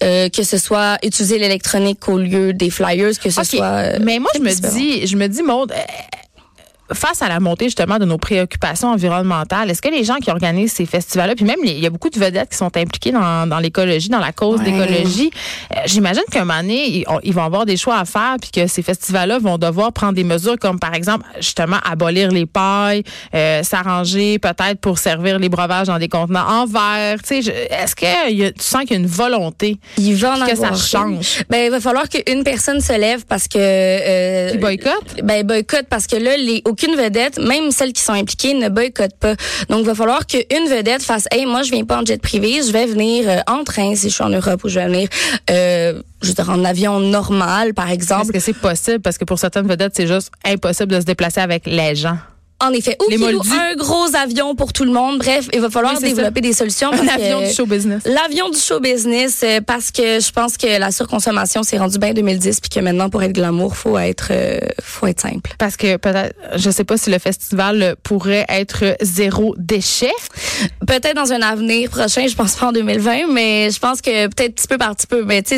que 0.00 0.42
ce 0.42 0.58
soit 0.58 0.98
utiliser 1.02 1.38
l'électronique 1.38 2.08
au 2.08 2.18
lieu 2.18 2.52
des 2.52 2.70
flyers, 2.70 3.18
que 3.18 3.30
ce 3.30 3.44
soit. 3.44 3.98
Mais 4.00 4.18
moi, 4.18 4.30
je 4.34 4.40
me 4.40 4.70
dis, 4.70 5.06
je 5.06 5.16
me 5.16 5.26
dis, 5.26 5.42
Maud, 5.42 5.72
face 6.92 7.22
à 7.22 7.28
la 7.28 7.40
montée 7.40 7.66
justement 7.66 7.98
de 7.98 8.04
nos 8.04 8.18
préoccupations 8.18 8.88
environnementales, 8.88 9.70
est-ce 9.70 9.82
que 9.82 9.88
les 9.88 10.04
gens 10.04 10.16
qui 10.16 10.30
organisent 10.30 10.72
ces 10.72 10.86
festivals-là, 10.86 11.34
puis 11.34 11.44
même 11.44 11.58
il 11.64 11.78
y 11.78 11.86
a 11.86 11.90
beaucoup 11.90 12.10
de 12.10 12.18
vedettes 12.18 12.50
qui 12.50 12.56
sont 12.56 12.76
impliquées 12.76 13.12
dans, 13.12 13.48
dans 13.48 13.58
l'écologie, 13.58 14.08
dans 14.08 14.20
la 14.20 14.32
cause 14.32 14.60
d'écologie, 14.60 15.30
euh, 15.74 15.80
j'imagine 15.86 16.22
qu'un 16.30 16.44
moment 16.44 16.60
donné, 16.60 17.04
ils, 17.22 17.34
vont 17.34 17.42
avoir 17.42 17.66
des 17.66 17.76
choix 17.76 17.98
à 17.98 18.04
faire, 18.04 18.36
puis 18.40 18.50
que 18.50 18.66
ces 18.66 18.82
festivals-là 18.82 19.38
vont 19.38 19.58
devoir 19.58 19.92
prendre 19.92 20.14
des 20.14 20.24
mesures 20.24 20.58
comme 20.58 20.78
par 20.78 20.94
exemple 20.94 21.26
justement 21.38 21.78
abolir 21.84 22.30
les 22.30 22.46
pailles, 22.46 23.02
euh, 23.34 23.62
s'arranger 23.62 24.38
peut-être 24.38 24.80
pour 24.80 24.98
servir 24.98 25.38
les 25.38 25.48
breuvages 25.48 25.88
dans 25.88 25.98
des 25.98 26.08
contenants 26.08 26.46
en 26.46 26.66
verre. 26.66 27.18
Tu 27.22 27.42
sais, 27.42 27.68
est-ce 27.70 27.94
que 27.96 28.32
y 28.32 28.44
a, 28.44 28.52
tu 28.52 28.62
sens 28.62 28.82
qu'il 28.82 28.92
y 28.92 28.94
a 28.94 28.98
une 28.98 29.06
volonté 29.06 29.78
il 29.98 30.14
va 30.16 30.34
en 30.34 30.46
que 30.46 30.56
ça 30.56 30.74
change? 30.74 31.44
Ben 31.50 31.64
il 31.66 31.70
va 31.70 31.80
falloir 31.80 32.08
qu'une 32.08 32.44
personne 32.44 32.80
se 32.80 32.92
lève 32.98 33.24
parce 33.26 33.48
que 33.48 33.58
euh, 33.58 34.50
qui 34.52 34.58
boycotte? 34.58 35.22
Ben 35.22 35.44
boycotte 35.46 35.86
parce 35.88 36.06
que 36.06 36.16
là 36.16 36.36
les 36.36 36.62
qu'une 36.76 36.94
vedette, 36.94 37.38
même 37.38 37.70
celles 37.70 37.92
qui 37.92 38.02
sont 38.02 38.12
impliquées, 38.12 38.54
ne 38.54 38.68
boycottent 38.68 39.18
pas. 39.18 39.34
Donc, 39.68 39.80
il 39.80 39.86
va 39.86 39.94
falloir 39.94 40.26
qu'une 40.26 40.68
vedette 40.68 41.02
fasse, 41.02 41.26
hey, 41.30 41.46
moi, 41.46 41.62
je 41.62 41.70
viens 41.70 41.84
pas 41.84 42.00
en 42.00 42.04
jet 42.04 42.20
privé, 42.20 42.60
je 42.66 42.72
vais 42.72 42.86
venir 42.86 43.28
euh, 43.28 43.38
en 43.46 43.64
train 43.64 43.94
si 43.94 44.08
je 44.08 44.14
suis 44.14 44.24
en 44.24 44.30
Europe 44.30 44.62
ou 44.64 44.68
je 44.68 44.78
vais 44.78 44.86
venir, 44.86 45.08
euh, 45.50 46.00
je 46.22 46.28
veux 46.28 46.34
dire, 46.34 46.50
en 46.50 46.64
avion 46.64 47.00
normal, 47.00 47.74
par 47.74 47.90
exemple. 47.90 48.24
Est-ce 48.24 48.32
que 48.32 48.40
c'est 48.40 48.52
possible? 48.58 49.00
Parce 49.00 49.18
que 49.18 49.24
pour 49.24 49.38
certaines 49.38 49.66
vedettes, 49.66 49.92
c'est 49.94 50.06
juste 50.06 50.30
impossible 50.44 50.92
de 50.92 51.00
se 51.00 51.06
déplacer 51.06 51.40
avec 51.40 51.66
les 51.66 51.94
gens. 51.94 52.18
En 52.58 52.70
effet. 52.72 52.96
Ou 53.00 53.12
un 53.12 53.74
gros 53.76 54.16
avion 54.16 54.54
pour 54.54 54.72
tout 54.72 54.84
le 54.84 54.92
monde. 54.92 55.18
Bref, 55.18 55.48
il 55.52 55.60
va 55.60 55.68
falloir 55.68 55.98
développer 56.00 56.40
des 56.40 56.54
solutions. 56.54 56.90
Un 56.90 57.08
avion 57.08 57.40
du 57.40 57.52
show 57.52 57.66
business. 57.66 58.02
L'avion 58.06 58.48
du 58.48 58.58
show 58.58 58.80
business, 58.80 59.40
euh, 59.42 59.60
parce 59.60 59.90
que 59.90 60.20
je 60.20 60.32
pense 60.32 60.56
que 60.56 60.78
la 60.78 60.90
surconsommation 60.90 61.62
s'est 61.62 61.76
rendue 61.76 61.98
bien 61.98 62.14
2010, 62.14 62.60
puis 62.60 62.70
que 62.70 62.80
maintenant, 62.80 63.10
pour 63.10 63.22
être 63.22 63.32
glamour, 63.32 63.76
faut 63.76 63.98
être, 63.98 64.28
euh, 64.30 64.58
faut 64.80 65.06
être 65.06 65.20
simple. 65.20 65.52
Parce 65.58 65.76
que 65.76 65.96
peut-être, 65.98 66.34
je 66.56 66.70
sais 66.70 66.84
pas 66.84 66.96
si 66.96 67.10
le 67.10 67.18
festival 67.18 67.96
pourrait 68.02 68.46
être 68.48 68.96
zéro 69.02 69.54
déchet. 69.58 70.12
Peut-être 70.86 71.14
dans 71.14 71.32
un 71.32 71.42
avenir 71.42 71.90
prochain, 71.90 72.26
je 72.26 72.34
pense 72.34 72.54
pas 72.54 72.68
en 72.68 72.72
2020, 72.72 73.26
mais 73.32 73.70
je 73.70 73.78
pense 73.78 74.00
que 74.00 74.28
peut-être 74.28 74.54
petit 74.54 74.68
peu 74.68 74.78
par 74.78 74.96
petit 74.96 75.06
peu. 75.06 75.24
Mais 75.24 75.42
tu 75.42 75.56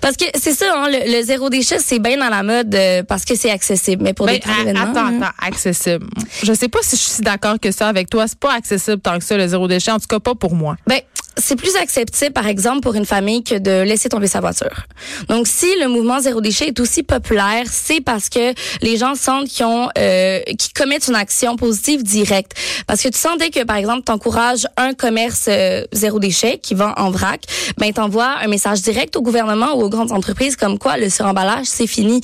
parce 0.00 0.16
que 0.16 0.24
c'est 0.34 0.54
ça, 0.54 0.66
hein, 0.74 0.88
le, 0.90 1.22
zéro 1.22 1.50
déchet, 1.50 1.78
c'est 1.78 1.98
bien 1.98 2.16
dans 2.16 2.30
la 2.30 2.42
mode 2.42 2.74
euh, 2.74 3.02
parce 3.02 3.26
que 3.26 3.34
c'est 3.34 3.50
accessible. 3.50 4.02
Mais 4.02 4.14
pour 4.14 4.26
ben, 4.26 4.38
des 4.38 4.62
événements. 4.62 4.90
Attends, 4.90 5.06
attends, 5.06 5.34
accessible. 5.46 6.06
Je 6.42 6.52
sais 6.52 6.68
pas 6.68 6.78
si 6.82 6.96
je 6.96 7.02
suis 7.02 7.22
d'accord 7.22 7.58
que 7.60 7.70
ça 7.70 7.88
avec 7.88 8.10
toi. 8.10 8.26
C'est 8.28 8.38
pas 8.38 8.54
accessible 8.54 9.00
tant 9.00 9.18
que 9.18 9.24
ça, 9.24 9.36
le 9.36 9.46
zéro 9.46 9.68
déchet. 9.68 9.90
En 9.90 9.98
tout 9.98 10.06
cas, 10.06 10.20
pas 10.20 10.34
pour 10.34 10.54
moi. 10.54 10.76
Ben, 10.86 11.00
c'est 11.38 11.56
plus 11.56 11.76
accepté, 11.76 12.30
par 12.30 12.46
exemple, 12.46 12.80
pour 12.80 12.94
une 12.94 13.06
famille 13.06 13.42
que 13.44 13.56
de 13.56 13.82
laisser 13.82 14.08
tomber 14.08 14.26
sa 14.26 14.40
voiture. 14.40 14.86
Donc, 15.28 15.46
si 15.46 15.66
le 15.80 15.88
mouvement 15.88 16.20
zéro 16.20 16.40
déchet 16.40 16.68
est 16.68 16.80
aussi 16.80 17.02
populaire, 17.02 17.64
c'est 17.70 18.00
parce 18.00 18.28
que 18.28 18.52
les 18.82 18.96
gens 18.96 19.14
sentent 19.14 19.48
qu'ils 19.48 19.64
ont, 19.64 19.88
euh, 19.96 20.40
qu'ils 20.58 20.72
commettent 20.74 21.08
une 21.08 21.14
action 21.14 21.56
positive 21.56 22.02
directe. 22.02 22.52
Parce 22.86 23.02
que 23.02 23.08
tu 23.08 23.18
sentais 23.18 23.50
que, 23.50 23.64
par 23.64 23.76
exemple, 23.76 24.02
tu 24.04 24.12
encourages 24.12 24.66
un 24.76 24.94
commerce 24.94 25.46
euh, 25.48 25.84
zéro 25.92 26.18
déchet 26.18 26.58
qui 26.58 26.74
vend 26.74 26.92
en 26.96 27.10
vrac, 27.10 27.42
ben 27.78 27.92
t'envoies 27.92 28.34
un 28.42 28.48
message 28.48 28.82
direct 28.82 29.16
au 29.16 29.22
gouvernement 29.22 29.74
ou 29.74 29.82
aux 29.82 29.88
grandes 29.88 30.12
entreprises 30.12 30.56
comme 30.56 30.78
quoi 30.78 30.96
le 30.96 31.08
suremballage 31.08 31.66
c'est 31.66 31.86
fini. 31.86 32.20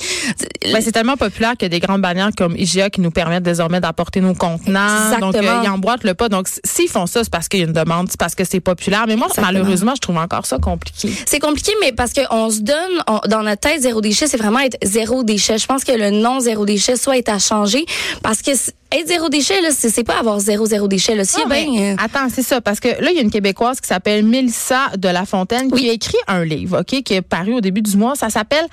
Ben, 0.63 0.81
c'est 0.81 0.91
tellement 0.91 1.17
populaire 1.17 1.53
a 1.59 1.69
des 1.69 1.79
grandes 1.79 2.01
bannières 2.01 2.31
comme 2.35 2.55
IGA 2.57 2.89
qui 2.89 3.01
nous 3.01 3.11
permettent 3.11 3.43
désormais 3.43 3.79
d'apporter 3.79 4.04
nos 4.21 4.33
contenants. 4.33 5.11
Exactement. 5.13 5.31
Donc, 5.31 5.43
euh, 5.43 5.61
ils 5.63 5.69
emboîtent 5.69 6.03
le 6.03 6.13
pas. 6.13 6.29
Donc, 6.29 6.47
s'ils 6.63 6.89
font 6.89 7.05
ça, 7.05 7.23
c'est 7.23 7.31
parce 7.31 7.47
qu'il 7.47 7.59
y 7.59 7.63
a 7.63 7.65
une 7.65 7.73
demande, 7.73 8.07
c'est 8.09 8.19
parce 8.19 8.35
que 8.35 8.43
c'est 8.43 8.59
populaire 8.59 9.05
mais 9.07 9.15
moi, 9.15 9.27
malheureusement, 9.41 9.93
je 9.95 10.01
trouve 10.01 10.17
encore 10.17 10.45
ça 10.45 10.57
compliqué. 10.57 11.11
C'est 11.25 11.39
compliqué, 11.39 11.71
mais 11.81 11.91
parce 11.91 12.13
qu'on 12.13 12.49
se 12.49 12.61
donne, 12.61 12.75
dans 13.27 13.43
notre 13.43 13.61
tête, 13.61 13.81
zéro 13.81 14.01
déchet, 14.01 14.27
c'est 14.27 14.37
vraiment 14.37 14.59
être 14.59 14.77
zéro 14.83 15.23
déchet. 15.23 15.57
Je 15.57 15.65
pense 15.65 15.83
que 15.83 15.91
le 15.91 16.11
nom 16.11 16.39
zéro 16.39 16.65
déchet 16.65 16.95
soit 16.95 17.17
est 17.17 17.29
à 17.29 17.39
changer 17.39 17.85
parce 18.21 18.41
que 18.41 18.51
être 18.91 19.07
zéro 19.07 19.29
déchet, 19.29 19.61
là, 19.61 19.69
c'est 19.71 20.03
pas 20.03 20.19
avoir 20.19 20.39
zéro 20.39 20.65
zéro 20.65 20.87
déchet. 20.87 21.15
Là. 21.15 21.23
Ah, 21.35 21.51
euh, 21.51 21.95
Attends, 21.97 22.29
c'est 22.33 22.43
ça, 22.43 22.61
parce 22.61 22.79
que 22.79 22.87
là, 22.87 23.11
il 23.11 23.15
y 23.15 23.19
a 23.19 23.21
une 23.21 23.31
Québécoise 23.31 23.81
qui 23.81 23.87
s'appelle 23.87 24.23
Mélissa 24.23 24.91
de 24.97 25.09
La 25.09 25.25
Fontaine 25.25 25.71
qui 25.71 25.89
a 25.89 25.93
écrit 25.93 26.17
un 26.27 26.45
livre, 26.45 26.81
OK, 26.81 27.03
qui 27.03 27.13
est 27.13 27.21
paru 27.21 27.55
au 27.55 27.61
début 27.61 27.81
du 27.81 27.97
mois. 27.97 28.15
Ça 28.15 28.29
s'appelle 28.29 28.65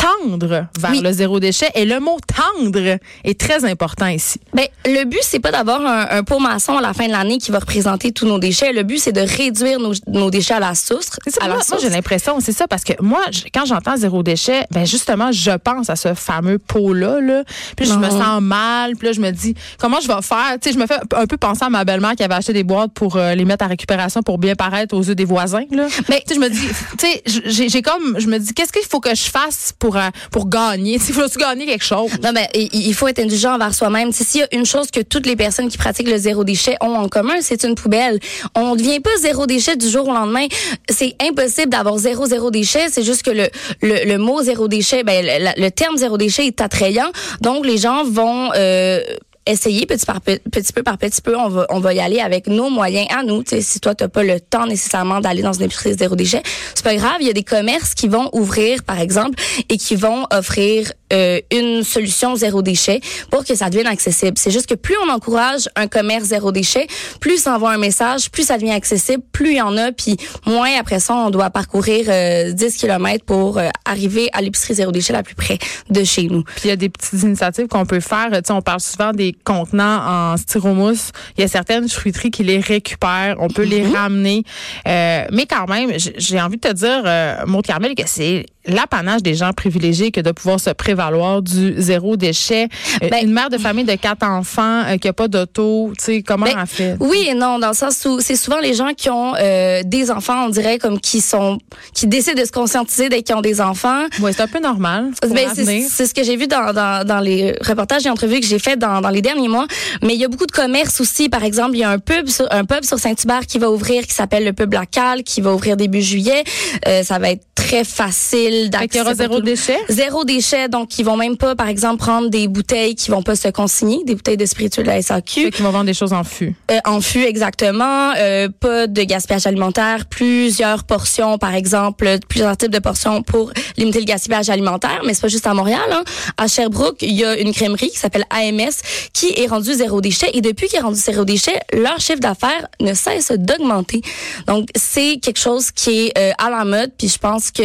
tendre 0.00 0.68
vers 0.78 1.02
le 1.02 1.12
zéro 1.12 1.40
déchet. 1.40 1.68
Et 1.74 1.84
le 1.84 2.00
mot 2.00 2.18
tendre 2.26 2.98
est 3.24 3.38
très 3.38 3.64
important 3.64 4.06
ici. 4.06 4.40
Ben, 4.54 4.66
le 4.86 5.04
but, 5.04 5.20
c'est 5.22 5.40
pas 5.40 5.52
d'avoir 5.52 5.84
un, 5.84 6.18
un 6.18 6.22
pot 6.24 6.38
maçon 6.38 6.76
à 6.78 6.80
la 6.80 6.92
fin 6.92 7.06
de 7.06 7.12
l'année 7.12 7.38
qui 7.38 7.50
va 7.50 7.58
représenter 7.58 8.12
tous 8.12 8.26
nos 8.26 8.38
déchets. 8.38 8.72
Le 8.72 8.82
but, 8.82 8.98
c'est 8.98 9.12
de 9.12 9.20
réduire 9.20 9.78
nos, 9.78 9.92
nos, 10.06 10.30
déchets 10.30 10.54
à 10.54 10.60
la 10.60 10.74
source. 10.74 11.10
Ça, 11.26 11.46
moi, 11.46 11.58
moi 11.68 11.78
j'ai 11.80 11.90
l'impression, 11.90 12.40
c'est 12.40 12.52
ça, 12.52 12.66
parce 12.66 12.84
que 12.84 12.92
moi, 13.00 13.20
quand 13.52 13.64
j'entends 13.64 13.96
zéro 13.96 14.22
déchet, 14.22 14.64
ben 14.70 14.84
justement, 14.84 15.32
je 15.32 15.52
pense 15.56 15.90
à 15.90 15.96
ce 15.96 16.14
fameux 16.14 16.58
pot-là. 16.58 17.20
Là. 17.20 17.44
Puis 17.76 17.86
je 17.86 17.94
me 17.94 18.08
sens 18.08 18.40
mal. 18.40 18.96
Puis 18.96 19.08
là, 19.08 19.12
je 19.12 19.20
me 19.20 19.30
dis, 19.30 19.54
comment 19.78 20.00
je 20.00 20.08
vais 20.08 20.22
faire? 20.22 20.56
Tu 20.60 20.68
sais, 20.68 20.74
je 20.74 20.78
me 20.78 20.86
fais 20.86 20.98
un 21.14 21.26
peu 21.26 21.36
penser 21.36 21.64
à 21.64 21.70
ma 21.70 21.84
belle-mère 21.84 22.14
qui 22.16 22.22
avait 22.22 22.34
acheté 22.34 22.52
des 22.52 22.64
boîtes 22.64 22.92
pour 22.92 23.16
euh, 23.16 23.34
les 23.34 23.44
mettre 23.44 23.64
à 23.64 23.68
récupération 23.68 24.22
pour 24.22 24.38
bien 24.38 24.54
paraître 24.54 24.96
aux 24.96 25.02
yeux 25.02 25.14
des 25.14 25.24
voisins. 25.24 25.64
Là. 25.70 25.86
Mais 26.08 26.22
tu 26.26 26.34
sais, 26.34 26.34
je 26.34 26.40
me 26.40 26.48
dis, 26.48 26.68
tu 26.98 27.06
sais, 27.06 27.68
j'ai 27.68 27.82
comme, 27.82 28.18
je 28.18 28.26
me 28.26 28.38
dis, 28.38 28.54
qu'est-ce 28.54 28.72
qu'il 28.72 28.86
faut 28.88 29.00
que 29.00 29.14
je 29.14 29.30
fasse 29.30 29.72
pour 29.78 29.89
pour, 29.90 29.98
pour 30.30 30.48
gagner. 30.48 30.94
Il 31.08 31.14
faut 31.14 31.26
gagner 31.38 31.66
quelque 31.66 31.84
chose. 31.84 32.10
Non, 32.22 32.30
mais 32.32 32.48
il 32.54 32.94
faut 32.94 33.08
être 33.08 33.18
indulgent 33.18 33.54
envers 33.54 33.74
soi-même. 33.74 34.12
S'il 34.12 34.40
y 34.40 34.44
a 34.44 34.48
une 34.52 34.66
chose 34.66 34.90
que 34.90 35.00
toutes 35.00 35.26
les 35.26 35.36
personnes 35.36 35.68
qui 35.68 35.78
pratiquent 35.78 36.08
le 36.08 36.16
zéro 36.16 36.44
déchet 36.44 36.76
ont 36.80 36.94
en 36.94 37.08
commun, 37.08 37.34
c'est 37.40 37.64
une 37.64 37.74
poubelle. 37.74 38.18
On 38.54 38.74
ne 38.74 38.78
devient 38.78 39.00
pas 39.00 39.10
zéro 39.20 39.46
déchet 39.46 39.76
du 39.76 39.88
jour 39.88 40.08
au 40.08 40.12
lendemain. 40.12 40.46
C'est 40.88 41.16
impossible 41.20 41.70
d'avoir 41.70 41.98
zéro 41.98 42.26
zéro 42.26 42.50
déchet. 42.50 42.86
C'est 42.90 43.02
juste 43.02 43.22
que 43.22 43.30
le, 43.30 43.48
le, 43.82 44.16
mot 44.18 44.42
zéro 44.42 44.68
déchet, 44.68 45.02
ben, 45.02 45.24
le, 45.24 45.60
le, 45.60 45.70
terme 45.70 45.96
zéro 45.96 46.16
déchet 46.16 46.46
est 46.46 46.60
attrayant. 46.60 47.10
Donc, 47.40 47.66
les 47.66 47.78
gens 47.78 48.04
vont... 48.04 48.50
Euh, 48.54 49.00
essayer 49.46 49.86
petit 49.86 50.06
par 50.06 50.20
petit 50.20 50.72
peu 50.72 50.82
par 50.82 50.98
petit 50.98 51.22
peu 51.22 51.36
on 51.36 51.48
va 51.48 51.66
on 51.70 51.80
va 51.80 51.94
y 51.94 52.00
aller 52.00 52.20
avec 52.20 52.46
nos 52.46 52.70
moyens 52.70 53.06
à 53.10 53.22
nous. 53.22 53.42
Si 53.46 53.80
toi 53.80 53.94
tu 53.94 54.08
pas 54.08 54.22
le 54.22 54.40
temps 54.40 54.66
nécessairement 54.66 55.20
d'aller 55.20 55.42
dans 55.42 55.52
une 55.52 55.64
épicerie 55.64 55.94
zéro 55.94 56.16
déchet 56.16 56.42
c'est 56.74 56.84
pas 56.84 56.94
grave. 56.94 57.16
Il 57.20 57.26
y 57.26 57.30
a 57.30 57.34
des 57.34 57.42
commerces 57.42 57.94
qui 57.94 58.08
vont 58.08 58.28
ouvrir 58.32 58.82
par 58.84 59.00
exemple 59.00 59.42
et 59.68 59.76
qui 59.76 59.96
vont 59.96 60.26
offrir 60.32 60.92
euh, 61.12 61.40
une 61.50 61.82
solution 61.82 62.36
zéro 62.36 62.62
déchet 62.62 63.00
pour 63.30 63.44
que 63.44 63.54
ça 63.54 63.68
devienne 63.70 63.86
accessible. 63.86 64.36
C'est 64.36 64.50
juste 64.50 64.66
que 64.66 64.74
plus 64.74 64.96
on 65.04 65.10
encourage 65.10 65.68
un 65.76 65.86
commerce 65.86 66.24
zéro 66.24 66.52
déchet, 66.52 66.86
plus 67.20 67.42
ça 67.42 67.54
envoie 67.56 67.72
un 67.72 67.78
message, 67.78 68.30
plus 68.30 68.44
ça 68.44 68.58
devient 68.58 68.72
accessible, 68.72 69.22
plus 69.32 69.52
il 69.52 69.56
y 69.56 69.62
en 69.62 69.76
a, 69.76 69.92
puis 69.92 70.16
moins 70.46 70.70
après 70.78 71.00
ça, 71.00 71.14
on 71.14 71.30
doit 71.30 71.50
parcourir 71.50 72.06
euh, 72.08 72.52
10 72.52 72.76
km 72.76 73.24
pour 73.24 73.58
euh, 73.58 73.68
arriver 73.84 74.28
à 74.32 74.42
l'épicerie 74.42 74.74
zéro 74.74 74.92
déchet 74.92 75.12
la 75.12 75.22
plus 75.22 75.34
près 75.34 75.58
de 75.88 76.04
chez 76.04 76.24
nous. 76.24 76.42
Puis 76.42 76.64
il 76.64 76.68
y 76.68 76.72
a 76.72 76.76
des 76.76 76.88
petites 76.88 77.22
initiatives 77.22 77.66
qu'on 77.66 77.86
peut 77.86 78.00
faire. 78.00 78.28
Tu 78.30 78.38
sais, 78.44 78.52
on 78.52 78.62
parle 78.62 78.80
souvent 78.80 79.12
des 79.12 79.34
contenants 79.44 80.02
en 80.06 80.36
styromousse. 80.36 81.10
Il 81.36 81.42
y 81.42 81.44
a 81.44 81.48
certaines 81.48 81.88
fruiteries 81.88 82.30
qui 82.30 82.44
les 82.44 82.60
récupèrent. 82.60 83.36
On 83.38 83.48
peut 83.48 83.64
les 83.64 83.82
mhm. 83.82 83.94
ramener. 83.94 84.42
Euh, 84.86 85.24
mais 85.32 85.46
quand 85.46 85.68
même, 85.68 85.92
j'ai 85.96 86.40
envie 86.40 86.56
de 86.56 86.68
te 86.68 86.72
dire, 86.72 87.02
euh, 87.04 87.46
Maud 87.46 87.64
Carmel, 87.64 87.94
que 87.94 88.02
c'est 88.06 88.46
l'apanage 88.66 89.22
des 89.22 89.34
gens 89.34 89.52
privilégiés 89.52 90.10
que 90.10 90.20
de 90.20 90.32
pouvoir 90.32 90.60
se 90.60 90.70
prévaloir 90.70 91.42
du 91.42 91.74
zéro 91.78 92.16
déchet. 92.16 92.68
Euh, 93.02 93.08
Ben- 93.08 93.24
une 93.24 93.32
mère 93.32 93.48
de 93.50 93.58
famille 93.58 93.84
de 93.84 93.94
quatre 93.94 94.24
enfants 94.26 94.82
euh, 94.86 94.96
qui 94.96 95.08
a 95.08 95.12
pas 95.12 95.28
d'auto, 95.28 95.92
tu 95.98 96.04
sais, 96.04 96.22
comment 96.22 96.44
Ben, 96.46 96.56
elle 96.60 96.66
fait? 96.66 96.96
Oui 97.00 97.26
et 97.28 97.34
non, 97.34 97.58
dans 97.58 97.68
le 97.68 97.74
sens 97.74 98.04
où 98.04 98.20
c'est 98.20 98.36
souvent 98.36 98.60
les 98.60 98.74
gens 98.74 98.92
qui 98.96 99.08
ont 99.10 99.34
euh, 99.38 99.82
des 99.84 100.10
enfants, 100.10 100.44
on 100.46 100.48
dirait, 100.50 100.78
comme 100.78 101.00
qui 101.00 101.20
sont, 101.20 101.58
qui 101.94 102.06
décident 102.06 102.40
de 102.40 102.46
se 102.46 102.52
conscientiser 102.52 103.08
dès 103.08 103.22
qu'ils 103.22 103.34
ont 103.34 103.40
des 103.40 103.60
enfants. 103.60 104.04
Ouais, 104.20 104.32
c'est 104.32 104.42
un 104.42 104.48
peu 104.48 104.60
normal. 104.60 105.10
Ben, 105.28 105.48
c'est 105.54 106.06
ce 106.06 106.14
que 106.14 106.22
j'ai 106.22 106.36
vu 106.36 106.46
dans, 106.46 106.72
dans, 106.72 107.06
dans 107.06 107.20
les 107.20 107.54
reportages 107.66 108.06
et 108.06 108.10
entrevues 108.10 108.40
que 108.40 108.46
j'ai 108.46 108.58
fait 108.58 108.76
dans, 108.76 109.00
dans 109.00 109.10
les 109.10 109.22
derniers 109.22 109.48
mois. 109.48 109.66
Mais 110.02 110.14
il 110.14 110.20
y 110.20 110.24
a 110.24 110.28
beaucoup 110.28 110.46
de 110.46 110.52
commerces 110.52 111.00
aussi. 111.00 111.28
Par 111.28 111.44
exemple, 111.44 111.72
il 111.74 111.80
y 111.80 111.84
a 111.84 111.90
un 111.90 111.98
pub 111.98 112.28
sur, 112.28 112.46
un 112.52 112.64
pub 112.64 112.84
sur 112.84 112.98
Saint-Hubert 112.98 113.46
qui 113.46 113.58
va 113.58 113.70
ouvrir, 113.70 114.06
qui 114.06 114.14
s'appelle 114.14 114.44
le 114.44 114.52
pub 114.52 114.72
local, 114.74 115.22
qui 115.22 115.40
va 115.40 115.54
ouvrir 115.54 115.76
début 115.76 116.02
juillet. 116.02 116.44
Euh, 116.86 117.02
ça 117.02 117.18
va 117.18 117.30
être 117.30 117.44
très 117.70 117.84
facile 117.84 118.68
d'accès. 118.68 118.98
y 118.98 119.00
aura 119.00 119.14
zéro 119.14 119.40
déchet? 119.40 119.78
Zéro 119.88 120.24
déchet, 120.24 120.68
donc 120.68 120.98
ils 120.98 121.04
vont 121.04 121.16
même 121.16 121.36
pas, 121.36 121.54
par 121.54 121.68
exemple, 121.68 121.98
prendre 121.98 122.28
des 122.28 122.48
bouteilles 122.48 122.96
qui 122.96 123.12
vont 123.12 123.22
pas 123.22 123.36
se 123.36 123.48
consigner, 123.48 124.02
des 124.04 124.16
bouteilles 124.16 124.36
de 124.36 124.46
spiritueux 124.46 124.82
de 124.82 124.88
la 124.88 125.00
SAQ. 125.00 125.50
Qu'ils 125.50 125.64
vont 125.64 125.70
vendre 125.70 125.84
des 125.84 125.94
choses 125.94 126.12
en 126.12 126.24
fût. 126.24 126.56
Euh, 126.70 126.78
en 126.84 127.00
fût 127.00 127.22
exactement, 127.22 128.12
euh, 128.16 128.48
pas 128.48 128.88
de 128.88 129.02
gaspillage 129.04 129.46
alimentaire, 129.46 130.06
plusieurs 130.06 130.82
portions 130.82 131.38
par 131.38 131.54
exemple, 131.54 132.18
plusieurs 132.28 132.56
types 132.56 132.72
de 132.72 132.80
portions 132.80 133.22
pour 133.22 133.52
limiter 133.76 134.00
le 134.00 134.04
gaspillage 134.04 134.50
alimentaire, 134.50 135.02
mais 135.06 135.14
c'est 135.14 135.22
pas 135.22 135.28
juste 135.28 135.46
à 135.46 135.54
Montréal. 135.54 135.80
Hein. 135.92 136.02
À 136.38 136.48
Sherbrooke, 136.48 137.02
il 137.02 137.12
y 137.12 137.24
a 137.24 137.38
une 137.38 137.52
crèmerie 137.52 137.90
qui 137.90 137.98
s'appelle 137.98 138.24
AMS 138.30 138.82
qui 139.12 139.32
est 139.36 139.46
rendue 139.46 139.74
zéro 139.74 140.00
déchet 140.00 140.30
et 140.34 140.40
depuis 140.40 140.66
qu'il 140.66 140.78
est 140.78 140.82
rendu 140.82 140.98
zéro 140.98 141.24
déchet, 141.24 141.60
leur 141.72 142.00
chiffre 142.00 142.20
d'affaires 142.20 142.66
ne 142.80 142.94
cesse 142.94 143.30
d'augmenter. 143.30 144.02
Donc 144.48 144.68
c'est 144.74 145.18
quelque 145.22 145.38
chose 145.38 145.70
qui 145.70 146.06
est 146.06 146.18
euh, 146.18 146.32
à 146.38 146.50
la 146.50 146.64
mode, 146.64 146.90
puis 146.98 147.08
je 147.08 147.18
pense 147.18 147.52
que 147.52 147.59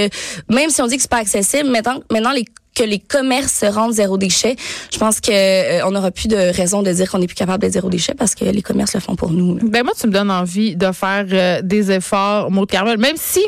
même 0.50 0.70
si 0.70 0.82
on 0.82 0.88
dit 0.88 0.96
que 0.96 1.02
c'est 1.02 1.12
pas 1.12 1.18
accessible, 1.18 1.70
maintenant, 1.70 2.32
les 2.32 2.46
que 2.75 2.84
les 2.84 3.00
commerces 3.00 3.54
se 3.54 3.66
rendent 3.66 3.94
zéro 3.94 4.18
déchet, 4.18 4.56
je 4.92 5.00
pense 5.00 5.22
que 5.22 5.32
euh, 5.32 5.88
on 5.88 5.92
n'aura 5.92 6.12
plus 6.12 6.28
de 6.28 6.36
raison 6.36 6.84
de 6.84 6.92
dire 6.92 7.10
qu'on 7.10 7.20
n'est 7.20 7.28
plus 7.28 7.36
capable 7.36 7.62
d'être 7.62 7.74
zéro 7.74 7.90
déchet 7.90 8.14
parce 8.14 8.36
que 8.36 8.44
les 8.46 8.62
commerces 8.62 8.94
le 8.94 9.00
font 9.00 9.16
pour 9.16 9.32
nous. 9.32 9.56
Ben 9.64 9.84
moi, 9.84 9.94
tu 10.00 10.08
me 10.08 10.12
donnes 10.12 10.30
envie 10.30 10.75
de 10.75 10.92
faire 10.92 11.25
euh, 11.32 11.62
des 11.64 11.92
efforts, 11.92 12.52
Maud 12.52 12.70
Carmel, 12.70 12.98
même 12.98 13.16
si 13.16 13.42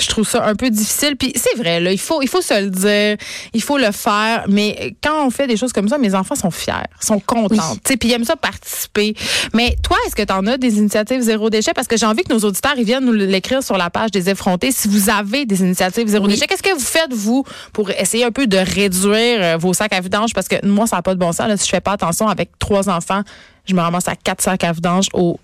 je 0.00 0.08
trouve 0.08 0.28
ça 0.28 0.44
un 0.46 0.54
peu 0.54 0.70
difficile. 0.70 1.16
Puis 1.16 1.32
c'est 1.36 1.56
vrai, 1.56 1.80
là, 1.80 1.92
il 1.92 1.98
faut, 2.00 2.22
il 2.22 2.28
faut 2.28 2.40
se 2.40 2.58
le 2.60 2.70
dire, 2.70 3.16
il 3.52 3.62
faut 3.62 3.78
le 3.78 3.92
faire. 3.92 4.44
Mais 4.48 4.94
quand 5.02 5.26
on 5.26 5.30
fait 5.30 5.46
des 5.46 5.56
choses 5.56 5.72
comme 5.72 5.88
ça, 5.88 5.98
mes 5.98 6.14
enfants 6.14 6.34
sont 6.34 6.50
fiers, 6.50 6.72
sont 7.00 7.20
contents. 7.20 7.72
Oui. 7.88 7.96
Puis 7.96 8.08
ils 8.08 8.12
aiment 8.12 8.24
ça 8.24 8.36
participer. 8.36 9.14
Mais 9.54 9.76
toi, 9.82 9.96
est-ce 10.06 10.16
que 10.16 10.22
tu 10.22 10.32
en 10.32 10.46
as 10.46 10.56
des 10.56 10.78
initiatives 10.78 11.20
zéro 11.20 11.50
déchet? 11.50 11.72
Parce 11.74 11.86
que 11.86 11.96
j'ai 11.96 12.06
envie 12.06 12.22
que 12.22 12.32
nos 12.32 12.40
auditeurs 12.40 12.74
ils 12.76 12.84
viennent 12.84 13.04
nous 13.04 13.12
l'écrire 13.12 13.62
sur 13.62 13.76
la 13.76 13.90
page 13.90 14.10
des 14.10 14.30
effrontés. 14.30 14.72
Si 14.72 14.88
vous 14.88 15.10
avez 15.10 15.44
des 15.46 15.60
initiatives 15.60 16.06
zéro 16.08 16.26
Oui. 16.26 16.32
déchet, 16.32 16.46
qu'est-ce 16.46 16.62
que 16.62 16.72
vous 16.72 16.80
faites, 16.80 17.12
vous, 17.12 17.44
pour 17.72 17.90
essayer 17.90 18.24
un 18.24 18.30
peu 18.32 18.46
de 18.46 18.56
réduire 18.58 19.38
euh, 19.40 19.56
vos 19.58 19.72
sacs 19.74 19.92
à 19.92 20.00
vidange? 20.00 20.32
Parce 20.34 20.48
que 20.48 20.64
moi, 20.66 20.86
ça 20.86 20.96
n'a 20.96 21.02
pas 21.02 21.14
de 21.14 21.18
bon 21.20 21.32
sens. 21.32 21.48
Là, 21.48 21.56
si 21.56 21.66
je 21.66 21.70
fais 21.70 21.80
pas 21.80 21.92
attention 21.92 22.28
avec 22.28 22.50
trois 22.58 22.88
enfants, 22.88 23.22
je 23.66 23.74
me 23.74 23.80
ramasse 23.80 24.08
à 24.08 24.16
quatre 24.16 24.40
sacs 24.42 24.64
à 24.64 24.72
vidange 24.72 25.08
au 25.12 25.38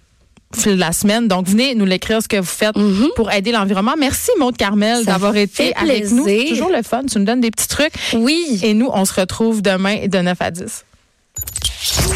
fil 0.55 0.76
de 0.76 0.81
la 0.81 0.93
semaine. 0.93 1.29
Donc, 1.29 1.47
venez 1.47 1.75
nous 1.75 1.85
l'écrire 1.85 2.23
ce 2.23 2.29
que 2.29 2.37
vous 2.37 2.45
faites 2.45 2.76
pour 3.15 3.31
aider 3.31 3.53
l'environnement. 3.53 3.95
Merci, 3.99 4.31
Maude 4.38 4.57
Carmel, 4.57 5.05
d'avoir 5.05 5.37
été 5.37 5.75
avec 5.76 6.11
nous. 6.11 6.25
C'est 6.26 6.47
toujours 6.49 6.71
le 6.71 6.83
fun. 6.83 7.03
Tu 7.11 7.19
nous 7.19 7.25
donnes 7.25 7.41
des 7.41 7.50
petits 7.50 7.69
trucs. 7.69 7.95
Oui. 8.15 8.61
Et 8.62 8.75
nous, 8.75 8.88
on 8.93 9.05
se 9.05 9.19
retrouve 9.21 9.62
demain 9.62 10.07
de 10.07 10.19
9 10.19 10.37
à 10.41 10.50
10. 10.50 10.85